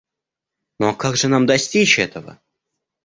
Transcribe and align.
Ну 0.79 0.87
а 0.87 0.95
как 0.95 1.15
же 1.15 1.27
нам 1.27 1.45
достичь 1.45 1.99
этого? 1.99 2.39